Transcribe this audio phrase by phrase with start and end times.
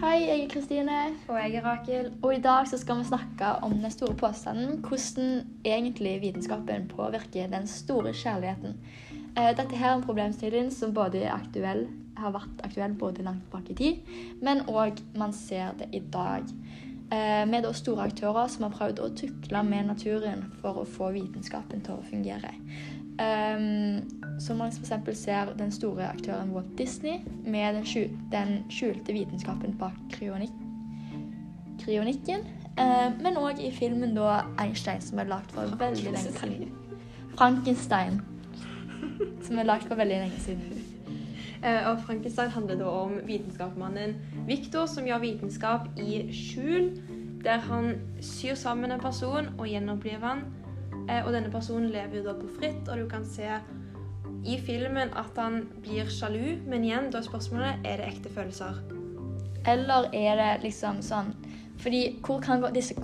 [0.00, 0.98] Hei, jeg er Kristine.
[1.28, 2.06] Og jeg er Rakel.
[2.22, 7.50] Og i dag så skal vi snakke om den store påstanden hvordan egentlig vitenskapen påvirker
[7.52, 8.78] den store kjærligheten.
[9.36, 11.84] Eh, Dette her er en problemstilling som både er aktuell,
[12.16, 14.00] har vært aktuell både langt bak i tid,
[14.40, 16.48] men òg man ser det i dag.
[17.10, 21.10] Med er da store aktører som har prøvd å tukle med naturen for å få
[21.12, 22.54] vitenskapen til å fungere.
[24.40, 25.18] Som man f.eks.
[25.18, 30.54] ser den store aktøren Walt Disney med den, skjul, den skjulte vitenskapen bak kryonik,
[31.84, 32.46] kryonikken.
[32.80, 36.70] Eh, men òg i filmen da Einstein, som er lagd for veldig lenge siden.
[37.36, 38.20] Frankenstein,
[39.46, 40.80] som er lagd for veldig lenge siden.
[41.60, 44.14] Eh, og Frankenstein handler da om vitenskapsmannen
[44.48, 46.94] Victor som gjør vitenskap i skjul,
[47.44, 47.92] der han
[48.24, 50.46] syr sammen en person og gjenoppliver han.
[51.10, 53.50] Eh, og denne personen lever jo da på fritt, og du kan se
[54.44, 58.80] i filmen at han blir sjalu, men igjen, da er spørsmålet er det ekte følelser.
[59.68, 61.34] Eller er det liksom sånn
[61.80, 62.94] Fordi hvor kan disse,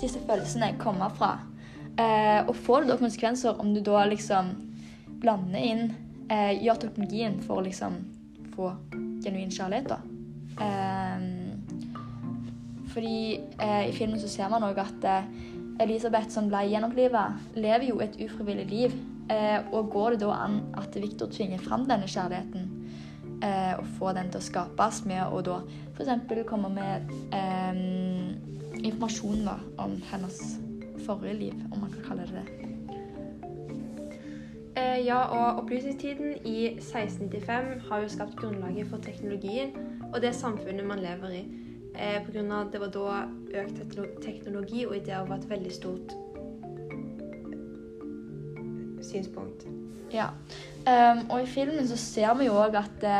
[0.00, 1.38] disse følelsene komme fra?
[2.00, 4.52] Eh, og får det da konsekvenser om du da liksom
[5.20, 5.82] blander inn
[6.32, 7.98] eh, Gjør teknologien for å liksom
[8.52, 8.70] få
[9.24, 9.98] genuin kjærlighet, da?
[10.64, 11.18] Eh,
[12.92, 15.28] fordi eh, i filmen så ser man òg at eh,
[15.80, 18.96] Elisabeth som ble gjenopplivet, lever jo et ufrivillig liv.
[19.30, 22.66] Eh, og går det da an at Viktor tvinger fram denne kjærligheten
[23.42, 25.60] eh, og får den til å skapes med å da
[25.94, 26.42] f.eks.
[26.48, 27.78] komme med eh,
[28.82, 30.42] informasjon da, om hennes
[31.06, 32.62] forrige liv, om man kan kalle det det.
[34.76, 39.74] Eh, ja, og opplysningstiden i 1695 har jo skapt grunnlaget for teknologien
[40.12, 41.42] og det samfunnet man lever i.
[41.94, 43.24] Eh, av at det var da
[43.62, 43.82] økt
[44.24, 46.14] teknologi og ideer var et veldig stort
[49.12, 49.66] synspunkt.
[50.12, 50.32] Ja.
[50.82, 53.18] Um, og i filmen så ser vi jo òg at det,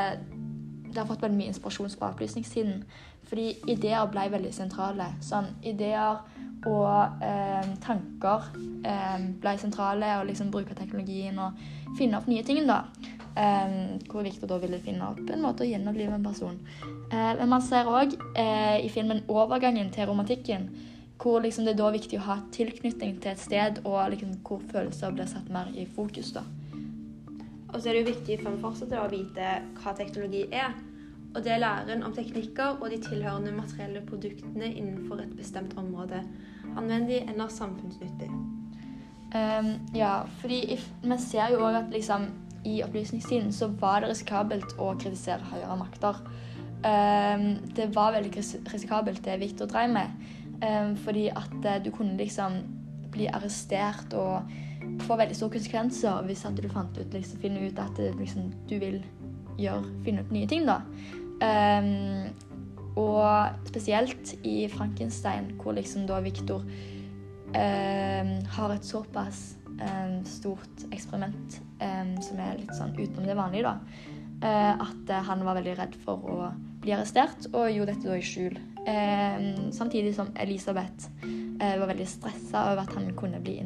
[0.88, 2.82] det, har fått veldig mye inspirasjon fra opplysningstiden.
[3.28, 5.06] Fordi ideer ble veldig sentrale.
[5.24, 6.20] Sånn ideer
[6.68, 11.58] og um, tanker um, ble sentrale, og liksom bruke teknologien og
[11.98, 12.84] finne opp nye ting, da.
[13.32, 16.58] Um, hvor Victor da ville finne opp en måte å gjenopplive en person.
[17.08, 20.68] Uh, men man ser òg uh, i filmen overgangen til romantikken.
[21.22, 24.62] Hvor liksom det er da viktig å ha tilknytning til et sted, og liksom hvor
[24.72, 26.32] følelser blir satt mer i fokus.
[26.34, 26.42] da.
[27.72, 30.74] Og så er det jo viktig for en fortsetter å vite hva teknologi er.
[31.32, 36.20] Og det er læren om teknikker og de tilhørende materielle produktene innenfor et bestemt område.
[36.76, 38.28] Anvendig eller samfunnsnyttig.
[39.32, 42.28] Um, ja, fordi vi ser jo òg at liksom
[42.68, 46.20] i opplysningstiden så var det risikabelt å kritisere høyere makter.
[46.82, 50.28] Um, det var veldig risikabelt, det Viktor drev med.
[50.62, 52.60] Um, fordi at uh, du kunne liksom
[53.12, 54.46] bli arrestert og
[55.02, 58.76] få veldig store konsekvenser hvis at du fant ut, liksom, ut at uh, liksom, du
[58.78, 59.00] vil
[59.58, 60.68] gjøre, finne ut nye ting.
[60.68, 60.80] da.
[61.42, 62.30] Um,
[62.96, 66.64] og spesielt i Frankenstein, hvor liksom da Victor
[67.52, 74.08] har et såpass um, stort eksperiment um, som er litt sånn utenom det vanlige, da.
[74.42, 76.50] Uh, at han var veldig redd for å
[76.82, 78.56] bli arrestert, og gjorde dette da i skjul.
[78.82, 83.60] Um, samtidig som Elisabeth uh, var veldig stressa over at han kunne bli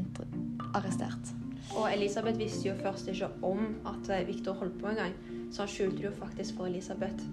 [0.75, 1.33] arrestert.
[1.77, 5.17] Og Elisabeth visste jo først ikke om at Victor holdt på engang,
[5.53, 7.25] så han skjulte jo faktisk for Elisabeth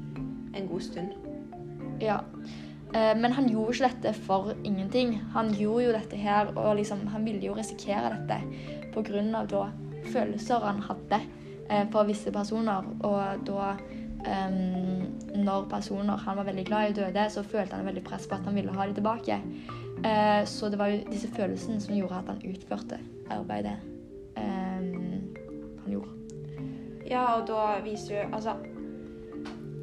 [0.55, 1.11] en god stund.
[2.01, 2.17] Ja.
[2.93, 5.15] Eh, men han gjorde ikke dette for ingenting.
[5.33, 8.41] Han gjorde jo dette her, og liksom, han ville jo risikere dette
[8.93, 9.69] pga.
[10.05, 11.21] følelser han hadde
[11.69, 12.83] eh, for visse personer.
[13.03, 13.75] Og da
[14.23, 18.35] um, når personer han var veldig glad i, døde, så følte han veldig press på
[18.35, 19.39] at han ville ha dem tilbake.
[20.03, 22.99] Uh, så det var jo disse følelsene som gjorde at han utførte
[23.31, 23.77] arbeidet
[24.37, 25.33] um,
[25.83, 26.09] han gjorde.
[27.09, 28.55] Ja, og da viser du Altså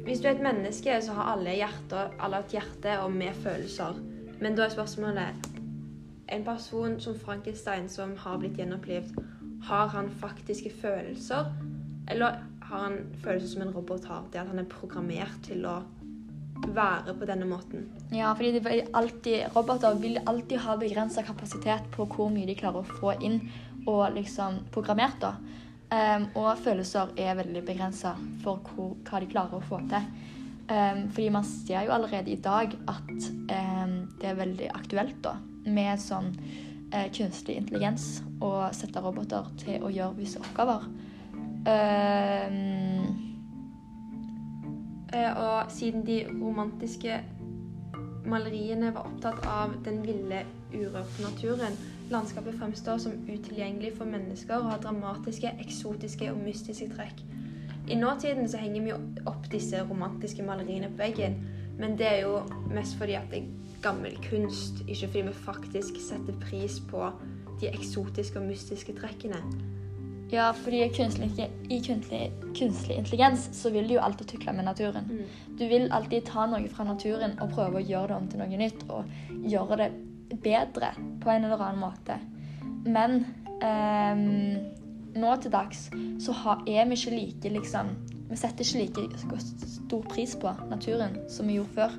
[0.03, 3.99] hvis du er et menneske, så har alle, hjerter, alle et hjerte og med følelser.
[4.41, 5.49] Men da er spørsmålet
[6.31, 9.11] En person som Frankenstein, som har blitt gjenopplivd,
[9.63, 11.45] har han faktiske følelser?
[12.09, 12.39] Eller
[12.71, 14.27] har han følelser som en robot har?
[14.31, 15.81] Det at han er programmert til å
[16.61, 17.87] være på denne måten.
[18.13, 22.99] Ja, fordi alltid, roboter vil alltid ha begrensa kapasitet på hvor mye de klarer å
[23.01, 23.41] få inn
[23.89, 25.19] og liksom programmert.
[25.21, 25.35] da.
[25.91, 28.13] Um, og følelser er veldig begrensa
[28.43, 30.05] for hvor, hva de klarer å få til.
[30.71, 35.33] Um, fordi man ser jo allerede i dag at um, det er veldig aktuelt da,
[35.65, 36.29] med sånn
[36.93, 40.87] uh, kunstig intelligens å sette roboter til å gjøre visse oppgaver.
[41.61, 42.57] Uh,
[45.37, 47.19] og siden de romantiske
[48.25, 51.75] maleriene var opptatt av den ville, urørte naturen,
[52.11, 57.21] Landskapet fremstår som utilgjengelig for mennesker og har dramatiske, eksotiske og mystiske trekk.
[57.87, 61.39] I nåtiden så henger vi opp disse romantiske maleriene på veggen,
[61.79, 63.47] Men det er jo mest fordi at det er
[63.81, 67.07] gammel kunst, ikke fordi vi faktisk setter pris på
[67.61, 69.39] de eksotiske og mystiske trekkene.
[70.31, 75.09] Ja, fordi kunstlig i kunstlig, kunstlig, intelligens så vil du jo alltid tukle med naturen.
[75.09, 75.25] Mm.
[75.59, 78.59] Du vil alltid ta noe fra naturen og prøve å gjøre det om til noe
[78.61, 78.85] nytt.
[78.87, 79.09] Og
[79.51, 79.89] gjøre det
[80.39, 82.15] bedre på en eller annen måte.
[82.87, 83.25] Men
[83.59, 84.21] eh,
[85.19, 85.89] nå til dags
[86.23, 87.91] så har, er vi ikke like liksom
[88.31, 91.97] Vi setter ikke like stor pris på naturen som vi gjorde før.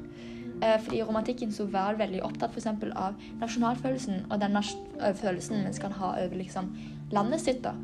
[0.62, 4.72] Eh, fordi I romantikken så var det veldig opptatt for av nasjonalfølelsen og den nas
[5.20, 6.72] følelsen vi skal ha over liksom,
[7.12, 7.60] landet sitt.
[7.60, 7.76] da.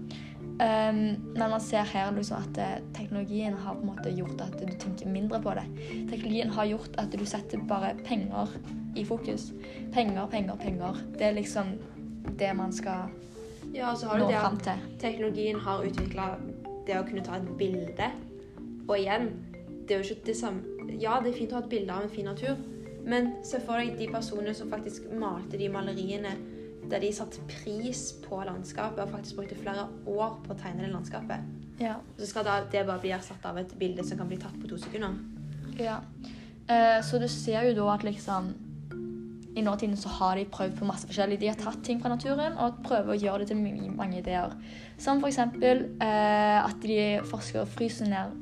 [0.59, 0.97] Um,
[1.37, 4.73] men man ser her liksom at eh, teknologien har på en måte gjort at du
[4.75, 5.63] tenker mindre på det.
[6.11, 8.51] Teknologien har gjort at du setter bare penger
[8.99, 9.53] i fokus.
[9.95, 10.99] Penger, penger, penger.
[11.15, 11.77] Det er liksom
[12.39, 13.07] det man skal
[13.75, 14.83] Ja, og så har du nå det fram til.
[14.99, 16.27] teknologien har utvikla
[16.87, 18.11] det å kunne ta et bilde.
[18.89, 19.31] Og igjen,
[19.87, 20.63] det er jo ikke det samme
[20.99, 22.57] Ja, det er fint å ha et bilde av en fin natur,
[23.07, 26.33] men se for deg de personene som faktisk malte de maleriene
[26.91, 30.93] der de satte pris på landskapet og faktisk brukte flere år på å tegne det
[30.93, 31.45] landskapet.
[31.79, 31.99] Ja.
[32.01, 34.57] Og så skal da det bare bli erstatta av et bilde som kan bli tatt
[34.61, 35.19] på to sekunder.
[35.79, 36.01] ja.
[36.69, 38.51] Eh, så du ser jo da at liksom
[39.57, 41.41] i nåtiden så har de prøvd på masse forskjellig.
[41.41, 44.53] De har tatt ting fra naturen og prøver å gjøre det til mange, mange ideer.
[45.01, 45.39] Som f.eks.
[45.39, 46.99] Eh, at de
[47.31, 48.37] forsker og fryser ned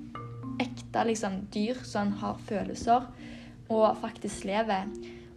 [0.61, 3.07] ekte liksom, dyr som har følelser
[3.73, 4.91] og faktisk lever,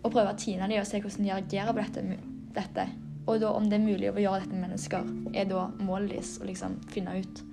[0.04, 2.20] og prøver å tine dem og se hvordan de reagerer på dette.
[2.60, 2.88] Dette.
[3.30, 6.38] Og da, om det er mulig å gjøre dette med mennesker, er da målet deres
[6.42, 7.44] å liksom finne ut.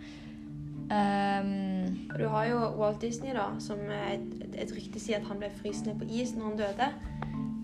[0.86, 5.50] Um, du har jo Walt Disney, da, som et, et rykte sier at han ble
[5.58, 6.88] fryst ned på is når han døde,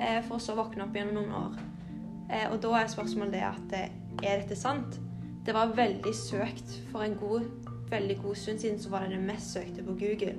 [0.02, 1.60] eh, for å så våkne opp igjen om noen år.
[2.32, 4.98] Eh, og da er spørsmålet det at eh, er dette sant?
[5.46, 7.46] Det var veldig søkt for en god,
[7.90, 10.36] veldig god stund siden, så var det det mest søkte på Google.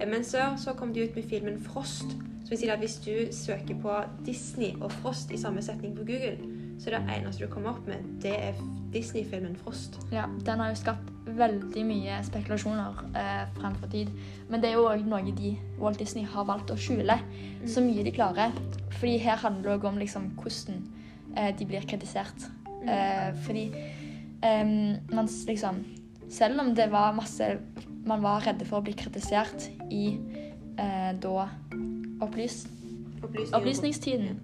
[0.00, 2.16] Eh, men så, så kom de ut med filmen Frost.
[2.50, 3.92] Så vil si at hvis du søker på
[4.26, 6.32] Disney og Frost i samme setning på Google,
[6.82, 8.56] så er det eneste du kommer opp med, det er
[8.90, 10.00] Disney-filmen Frost.
[10.10, 14.10] Ja, den har jo skapt veldig mye spekulasjoner eh, fremfor tid.
[14.48, 17.20] Men det er jo òg noe de Walt Disney har valgt å skjule
[17.70, 18.58] så mye de klarer.
[18.96, 20.82] Fordi her handler det òg om liksom, hvordan
[21.36, 22.50] eh, de blir kritisert.
[22.82, 23.68] Eh, fordi
[24.42, 24.66] eh,
[25.14, 25.84] man liksom
[26.30, 27.58] Selv om det var masse
[28.06, 30.16] Man var redde for å bli kritisert i
[30.78, 31.46] eh, da
[32.20, 32.66] opplys,
[33.20, 34.40] Opplysning- opplysningstiden,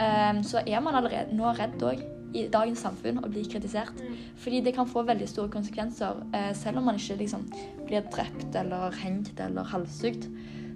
[0.00, 2.02] um, så er man allerede nå redd òg
[2.34, 3.94] i dagens samfunn å bli kritisert.
[4.02, 4.16] Mm.
[4.42, 6.24] Fordi det kan få veldig store konsekvenser.
[6.34, 7.46] Uh, selv om man ikke liksom,
[7.86, 10.26] blir drept eller hengt eller halshugd,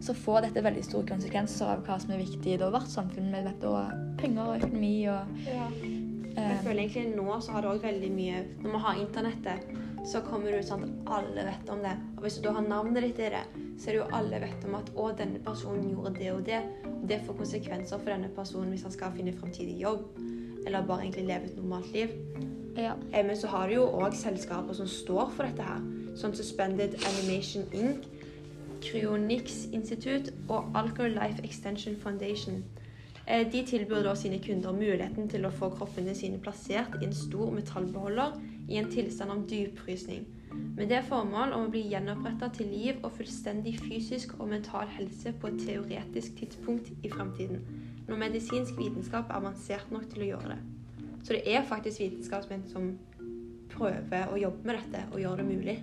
[0.00, 3.44] så får dette veldig store konsekvenser av hva som er viktig i vårt samfunn med
[3.50, 5.66] dette, og penger og økonomi og Ja.
[6.30, 9.72] Jeg eh, føler egentlig nå så har det òg veldig mye Når vi har internettet,
[10.06, 11.92] så kommer det ut sånn at alle vet om det.
[12.16, 13.42] Og hvis du da har navnet ditt i det,
[13.78, 16.60] så er det jo alle vet om at å, denne personen gjorde det og det.
[16.88, 20.06] Og det får konsekvenser for denne personen hvis han skal finne fremtidig jobb,
[20.66, 22.16] eller bare egentlig leve et normalt liv.
[22.76, 22.94] ja.
[23.12, 25.80] Eh, Men så har du jo òg selskaper som står for dette her.
[26.16, 28.06] Sånn Suspended Animation Inc.,
[28.80, 32.64] Cryonix Institute og Alcohol Life Extension Foundation.
[33.26, 37.12] Eh, De tilbyr da sine kunder muligheten til å få kroppene sine plassert i en
[37.14, 38.32] stor metallbeholder
[38.70, 40.24] i en tilstand av dypfrysning.
[40.76, 45.32] Med det formål om å bli gjenoppretta til liv og fullstendig fysisk og mental helse
[45.40, 47.62] på et teoretisk tidspunkt i fremtiden.
[48.08, 50.60] Når medisinsk vitenskap er avansert nok til å gjøre det.
[51.22, 52.92] Så det er faktisk vitenskapsmenn som
[53.70, 55.76] prøver å jobbe med dette og gjøre det mulig.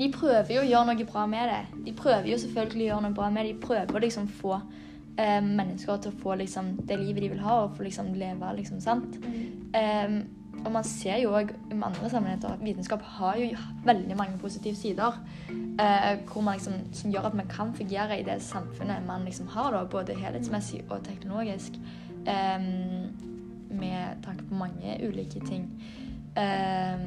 [0.00, 1.84] De prøver jo å gjøre noe bra med det.
[1.86, 3.54] De prøver jo selvfølgelig å gjøre noe bra med det.
[3.54, 7.42] De prøver å liksom få eh, mennesker til å få liksom, det livet de vil
[7.44, 9.18] ha, og få liksom leve liksom sant.
[9.76, 10.22] Ehm,
[10.64, 13.48] og man ser jo òg med andre sammenheter at vitenskap har jo
[13.84, 15.18] veldig mange positive sider.
[15.80, 16.18] eh,
[16.52, 20.14] liksom, som gjør at man kan fungere i det samfunnet man liksom har, da, både
[20.14, 21.72] helhetsmessig og teknologisk.
[22.26, 22.60] Eh,
[23.70, 25.70] med tanke på mange ulike ting.
[26.36, 26.98] Eh,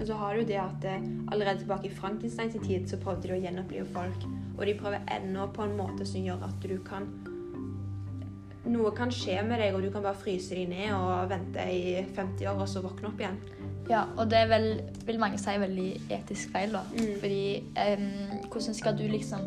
[0.00, 3.36] Og så har du det at eh, allerede tilbake i Frankensteins tid så prøvde de
[3.36, 4.26] å gjenopplive folk.
[4.58, 7.06] Og de prøver ennå på en måte som gjør at du kan
[8.64, 11.98] Noe kan skje med deg, og du kan bare fryse deg ned og vente i
[12.16, 13.36] 50 år og så våkne opp igjen.
[13.90, 14.68] Ja, og det er vel,
[15.04, 16.80] vil mange si, veldig etisk feil, da.
[16.94, 17.12] Mm.
[17.20, 17.44] Fordi
[17.84, 18.08] um,
[18.48, 19.44] hvordan skal du liksom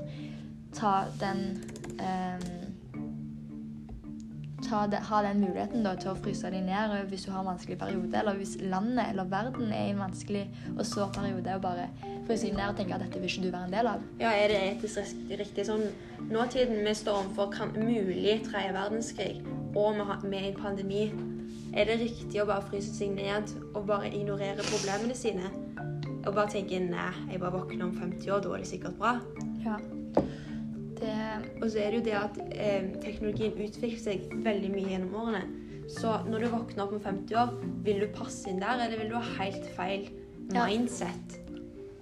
[0.77, 1.43] ta den
[1.97, 2.56] em,
[4.91, 7.77] det, Ha den muligheten da, til å fryse deg ned hvis du har en vanskelig
[7.79, 10.45] periode, eller hvis landet eller verden er i en vanskelig
[10.75, 11.87] og sår periode, og bare
[12.27, 14.05] fryse deg ned og tenke at dette vil ikke du være en del av.
[14.21, 15.87] Ja, er det etisk riktig sånn
[16.27, 19.35] Nåtiden vi står overfor kan mulig tredje verdenskrig,
[19.77, 21.03] og vi er i en pandemi.
[21.77, 25.51] Er det riktig å bare fryse seg ned og bare ignorere problemene sine?
[26.25, 29.13] Og bare tenke nei, jeg bare våkner om 50 år, da er det sikkert bra.
[29.63, 29.77] Ja.
[31.61, 35.43] Og så er det jo det at eh, teknologien utvikler seg veldig mye gjennom årene.
[35.87, 37.53] Så når du våkner opp om 50 år,
[37.85, 40.09] vil du passe inn der, eller vil du ha helt feil
[40.53, 40.65] Ja.
[40.65, 41.39] mindset?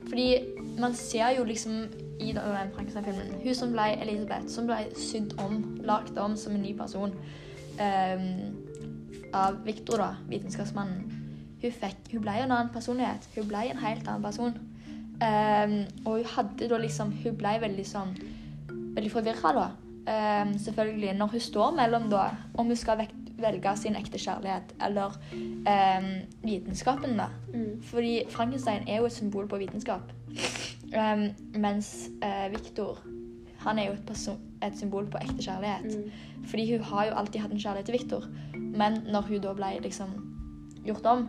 [0.08, 0.38] Fordi
[0.78, 1.72] man ser jo liksom
[2.20, 6.62] i den Frankenstein-filmen Hun som ble Elisabeth, som ble sydd om, lagd om som en
[6.62, 7.12] ny person
[7.80, 8.56] um,
[9.34, 11.12] av Victor, da, vitenskapsmannen.
[11.62, 13.30] Hun, fikk, hun ble en annen personlighet.
[13.36, 14.54] Hun ble en helt annen person.
[15.16, 15.76] Um,
[16.06, 18.10] og hun hadde da liksom Hun ble veldig sånn
[18.96, 19.68] Veldig forvirra, da.
[20.06, 21.14] Um, selvfølgelig.
[21.14, 26.12] Når hun står mellom da om hun skal velge sin ekte kjærlighet eller um,
[26.44, 27.28] vitenskapen, da.
[27.54, 27.82] Mm.
[27.84, 30.14] Fordi Frankenstein er jo et symbol på vitenskap.
[30.96, 31.28] Um,
[31.60, 33.02] mens uh, Victor
[33.66, 35.86] han er jo et, person, et symbol på ekte kjærlighet.
[35.98, 36.46] Mm.
[36.46, 38.28] Fordi hun har jo alltid hatt en kjærlighet til Victor.
[38.54, 40.14] Men når hun da ble liksom
[40.86, 41.28] gjort om,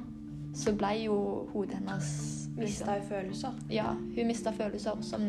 [0.55, 1.17] så ble jo
[1.53, 2.11] hodet hennes
[2.57, 3.57] Mista jo følelser.
[3.71, 5.23] Ja, hun mista følelser, som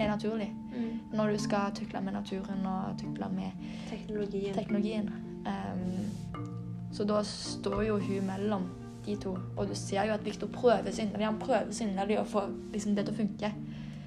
[0.00, 1.00] er naturlig Mm.
[1.12, 3.50] når du skal tukle med naturen og tukle med
[3.90, 4.54] Teknologien.
[4.54, 5.10] teknologien.
[5.46, 6.10] Um,
[6.92, 8.68] så da står jo hun mellom
[9.06, 11.24] de to, og du ser jo at Victor prøver så inderlig.
[11.26, 12.42] Han prøver så inderlig å få
[12.72, 13.52] liksom, det til å funke,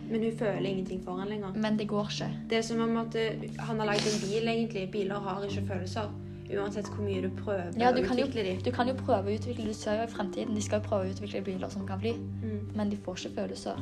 [0.09, 1.53] Men hun føler ingenting for han lenger.
[1.55, 2.29] men det går ikke.
[2.49, 4.91] Det er som om at eh, han har lagd en bil, egentlig.
[4.91, 6.09] Biler har ikke følelser.
[6.53, 8.61] Uansett hvor mye du prøver Ja, du kan, jo, utvikle dem.
[8.61, 11.05] du kan jo prøve å utvikle Du ser jo i fremtiden de skal jo prøve
[11.07, 12.75] å utvikle biler som kan fly, Mm.
[12.75, 13.75] men de får ikke følelser.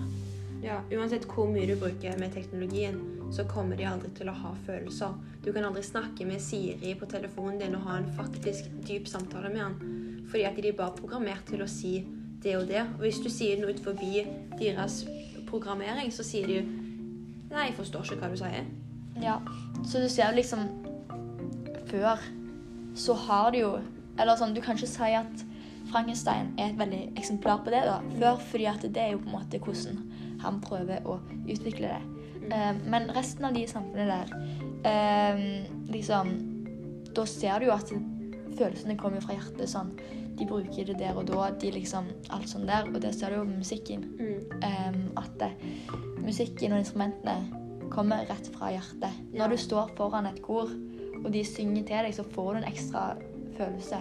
[0.61, 2.99] Ja, uansett hvor mye du bruker med teknologien,
[3.33, 5.15] så kommer de aldri til å ha følelser.
[5.41, 9.49] Du kan aldri snakke med Siri på telefonen din og ha en faktisk dyp samtale
[9.49, 9.79] med han.
[10.29, 11.95] Fordi at de er bare programmert til å si
[12.43, 12.83] det og det.
[12.97, 14.21] Og hvis du sier noe ut forbi
[14.59, 15.01] deres
[15.49, 16.69] programmering, så sier de jo
[17.51, 18.67] Nei, jeg forstår ikke hva du sier.
[19.19, 19.33] Ja,
[19.83, 20.69] så du ser jo liksom
[21.89, 22.21] Før
[22.95, 23.71] så har du jo
[24.19, 25.43] Eller sånn, du kan ikke si at
[25.91, 27.81] Frankenstein er et veldig eksemplar på det.
[27.83, 29.99] da, Før, fordi at det er jo på en måte hvordan
[30.43, 32.21] han prøver å utvikle det.
[32.51, 35.43] Eh, men resten av de samfunnet der eh,
[35.91, 36.31] liksom
[37.15, 37.91] Da ser du jo at
[38.57, 39.69] følelsene kommer fra hjertet.
[39.69, 39.91] sånn,
[40.39, 41.49] De bruker det der og da.
[41.51, 42.87] de liksom, Alt sånn der.
[42.87, 44.05] Og det ser du jo med musikken.
[44.19, 44.61] Mm.
[44.63, 45.51] Em, at det,
[46.23, 49.21] musikken og instrumentene kommer rett fra hjertet.
[49.35, 50.71] Når du står foran et kor,
[51.21, 53.03] og de synger til deg, så får du en ekstra
[53.57, 53.99] følelse.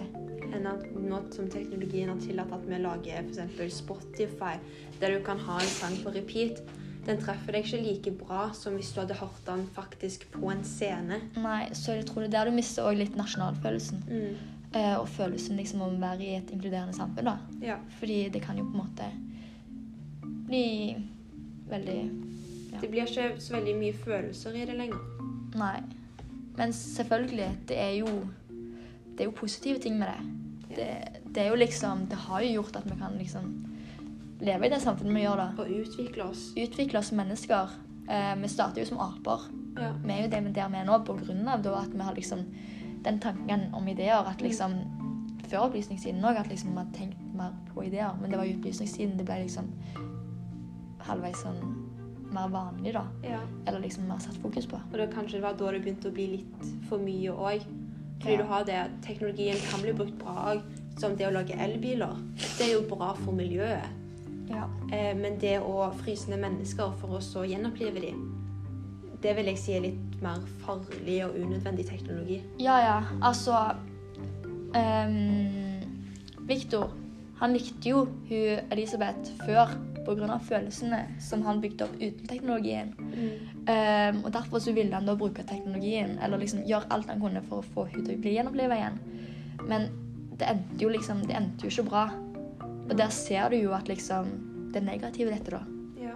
[0.55, 3.81] Enn at nå som teknologien har tillatt at vi lager f.eks.
[3.81, 4.55] Spotify,
[5.01, 6.61] der du kan ha en sang på repeat,
[7.05, 10.61] den treffer deg ikke like bra som hvis du hadde hørt den faktisk på en
[10.67, 11.17] scene.
[11.41, 14.03] Nei, så jeg tror det er der du mister også litt nasjonalfølelsen.
[14.05, 14.59] Mm.
[14.71, 17.31] Eh, og følelsen liksom om å være i et inkluderende samfunn.
[17.31, 17.37] da.
[17.65, 17.79] Ja.
[17.99, 19.09] Fordi det kan jo på en måte
[20.47, 20.67] bli
[21.71, 21.97] veldig
[22.81, 25.01] Det blir ikke så veldig mye følelser i det lenger.
[25.59, 25.81] Nei.
[26.57, 28.07] Men selvfølgelig, det er jo
[29.11, 30.40] Det er jo positive ting med det.
[30.75, 30.89] Det,
[31.25, 33.51] det er jo liksom Det har jo gjort at vi kan liksom
[34.41, 35.49] leve i det samfunnet vi gjør, da.
[35.61, 36.47] Og utvikle oss.
[36.57, 37.75] Utvikle oss som mennesker.
[38.09, 39.45] Eh, vi starter jo som aper.
[39.77, 39.91] Ja.
[40.03, 42.17] Vi er jo det der vi er nå på grunn av da at vi har
[42.17, 42.45] liksom
[43.05, 44.25] den tanken om ideer.
[44.25, 44.79] At liksom
[45.51, 48.15] Før opplysningstiden òg at liksom vi har tenkt mer på ideer.
[48.21, 49.67] Men det var i opplysningstiden det ble liksom
[51.01, 51.59] halvveis sånn
[52.31, 53.03] mer vanlig, da.
[53.27, 53.39] ja.
[53.67, 54.79] Eller liksom mer satt fokus på.
[54.79, 57.65] Og da kanskje det var da det begynte å bli litt for mye òg.
[58.21, 58.41] Fordi Ja.
[58.41, 60.61] du har det at teknologien kan bli brukt bra òg.
[60.99, 62.15] Som det å lage elbiler.
[62.57, 63.87] Det er jo bra for miljøet.
[64.49, 64.63] Ja.
[64.91, 68.37] Eh, men det å fryse ned mennesker for å så gjenopplive dem,
[69.23, 72.41] det vil jeg si er litt mer farlig og unødvendig teknologi.
[72.59, 73.03] Ja, ja.
[73.21, 73.55] Altså
[74.75, 75.79] um,
[76.47, 76.91] Victor,
[77.39, 79.71] han likte jo hun Elisabeth før
[80.05, 80.39] pga.
[80.39, 82.93] følelsene som han bygde opp uten teknologien.
[83.67, 87.43] Ehm, og Derfor så ville han da bruke teknologien, eller liksom gjøre alt han kunne
[87.49, 88.99] for å få henne til å bli gjenoppliva igjen.
[89.67, 89.89] Men
[90.37, 92.07] det endte jo liksom, det endte jo ikke bra.
[92.89, 94.31] Og der ser du jo at liksom
[94.73, 95.61] det negative dette, da.
[96.01, 96.15] Ja.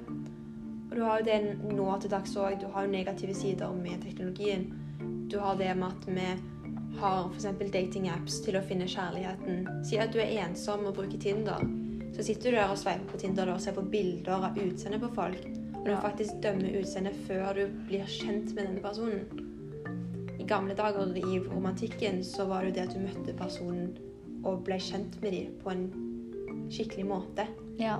[0.90, 2.60] Og du har jo det nå til dags òg.
[2.60, 4.68] Du har jo negative sider med teknologien.
[5.32, 6.28] Du har det med at vi
[7.00, 7.72] har f.eks.
[7.74, 9.66] datingapps til å finne kjærligheten.
[9.88, 11.64] Si at du er ensom og bruker Tinder.
[12.16, 15.12] Så sitter du der og sveiper på Tinder og ser på bilder av utseendet på
[15.18, 15.42] folk.
[15.82, 19.42] Og du faktisk dømmer utseendet før du blir kjent med denne personen.
[20.40, 23.90] I gamle dager i romantikken så var det jo det at du møtte personen
[24.46, 25.84] og ble kjent med dem på en
[26.72, 27.48] skikkelig måte.
[27.82, 27.98] Ja.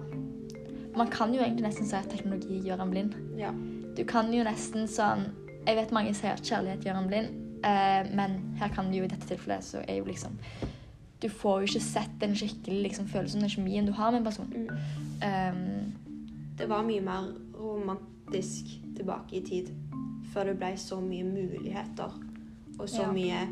[0.96, 3.18] Man kan jo egentlig nesten si at teknologi gjør en blind.
[3.40, 3.52] Ja.
[3.98, 5.30] Du kan jo nesten sånn
[5.66, 9.08] Jeg vet mange sier at kjærlighet gjør en blind, eh, men her kan du jo
[9.08, 10.36] i dette tilfellet så er jo liksom
[11.22, 14.26] Du får jo ikke sett den skikkelig liksom, følelsen og kjemien du har med en
[14.26, 14.54] person.
[14.56, 14.70] Mm.
[15.24, 15.94] Um,
[16.58, 19.72] Det var mye mer romantisk tilbake i tid.
[20.34, 22.12] Før det ble så mye muligheter.
[22.80, 23.12] Og så Ja.
[23.12, 23.48] mye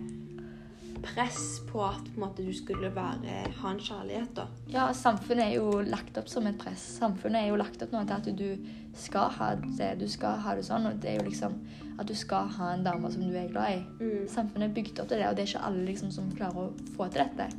[1.04, 4.48] press på at på måte, du skulle være, ha en kjærlighet, da.
[4.72, 6.84] Ja, samfunnet er jo lagt opp som et press.
[7.00, 10.56] Samfunnet er jo lagt opp nå til at du skal ha det, du skal ha
[10.58, 11.58] det sånn, og det er jo liksom
[12.00, 13.82] at du skal ha en dame som du er glad i.
[14.00, 14.26] Mm.
[14.32, 16.96] Samfunnet er bygd opp til det, og det er ikke alle liksom som klarer å
[16.96, 17.50] få til dette.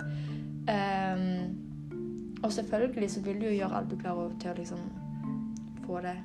[0.65, 4.85] Um, og selvfølgelig så vil du jo gjøre alt du klarer til å liksom
[5.85, 6.17] få det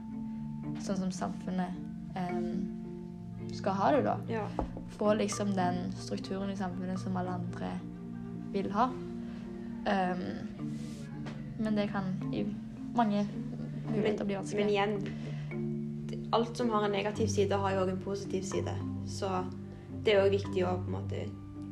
[0.83, 2.78] sånn som samfunnet ehm,
[3.53, 4.18] skal ha det, da.
[4.29, 4.46] Ja.
[4.98, 7.72] Få liksom den strukturen i samfunnet som alle andre
[8.53, 8.89] vil ha.
[9.89, 10.24] Um,
[11.60, 12.03] men det kan
[12.34, 12.46] i
[12.96, 13.27] mange
[13.89, 14.65] muligheter bli vanskelig.
[14.65, 18.75] Men igjen, alt som har en negativ side, har jo òg en positiv side.
[19.08, 19.29] Så
[20.03, 21.24] det er òg viktig å på en måte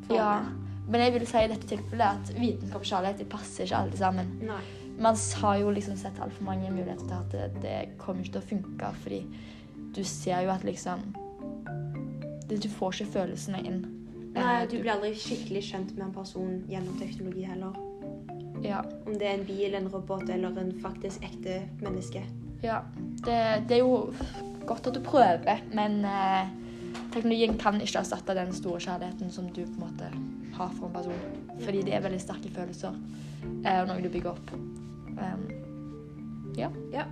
[0.07, 0.89] få Ja, med.
[0.89, 4.33] men jeg vil si i dette tilfellet at vitenskap og kjærlighet passer ikke alle sammen.
[4.41, 4.63] Nei.
[4.99, 8.41] Man har jo liksom sett altfor mange muligheter til at det, det kommer ikke til
[8.41, 9.19] å funke, fordi
[9.95, 11.03] du ser jo at liksom
[12.47, 13.81] Du får ikke følelsene inn.
[14.35, 17.73] Nei, Eh, du blir aldri skikkelig kjent med en person gjennom teknologi heller.
[18.63, 18.81] Ja.
[19.05, 22.23] Om det er en bil, en robot eller en faktisk ekte menneske.
[22.63, 22.81] ja.
[23.25, 23.37] Det,
[23.67, 24.13] det er jo
[24.67, 26.49] godt at du prøver, men eh,
[27.13, 30.09] teknologien kan ikke erstatte den store kjærligheten som du på en måte
[30.57, 31.57] har for en person.
[31.63, 32.93] Fordi det er veldig sterke følelser
[33.65, 34.53] eh, og noe du bygger opp.
[35.17, 35.47] Um,
[36.57, 36.69] ja.
[36.93, 37.07] Ja.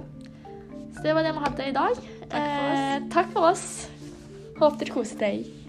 [0.93, 1.97] Så det var det vi hadde i dag.
[2.29, 2.79] Takk for oss.
[2.79, 3.65] Eh, takk for oss.
[4.55, 5.64] Håper du koser deg.